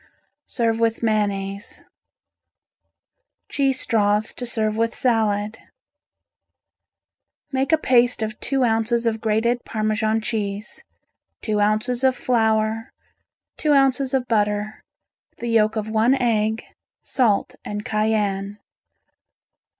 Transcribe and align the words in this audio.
Serve 0.47 0.79
with 0.79 1.03
mayonnaise. 1.03 1.83
Cheese 3.49 3.79
Straws 3.81 4.33
to 4.33 4.47
Serve 4.47 4.75
with 4.75 4.95
Salad 4.95 5.59
Make 7.51 7.71
a 7.71 7.77
paste 7.77 8.23
of 8.23 8.39
two 8.39 8.63
ounces 8.63 9.05
of 9.05 9.21
grated 9.21 9.63
Parmesan 9.63 10.19
cheese, 10.19 10.83
two 11.43 11.59
ounces 11.59 12.03
of 12.03 12.15
flour, 12.15 12.91
two 13.57 13.73
ounces 13.73 14.15
of 14.15 14.27
butter, 14.27 14.81
the 15.37 15.49
yolk 15.49 15.75
of 15.75 15.87
one 15.87 16.15
egg, 16.15 16.63
salt 17.03 17.53
and 17.63 17.85
cayenne. 17.85 18.57